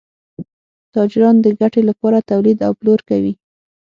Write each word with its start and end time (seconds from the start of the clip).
تاجران 0.93 1.35
د 1.41 1.47
ګټې 1.59 1.81
لپاره 1.89 2.25
تولید 2.29 2.57
او 2.67 2.71
پلور 2.79 2.99
کوي. 3.09 3.33